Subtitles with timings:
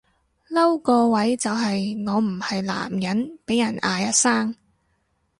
[0.49, 4.55] 嬲個位就係我唔係男人被人嗌阿生